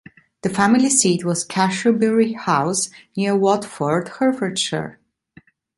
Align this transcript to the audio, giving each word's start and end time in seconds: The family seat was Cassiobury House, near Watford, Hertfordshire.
The 0.41 0.49
family 0.49 0.89
seat 0.89 1.23
was 1.23 1.45
Cassiobury 1.45 2.35
House, 2.35 2.89
near 3.15 3.35
Watford, 3.35 4.07
Hertfordshire. 4.07 4.97